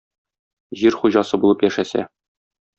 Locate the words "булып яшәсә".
1.45-2.09